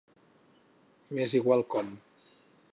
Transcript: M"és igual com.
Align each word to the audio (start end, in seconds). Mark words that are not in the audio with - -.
M"és 1.17 1.37
igual 1.43 1.65
com. 1.77 1.95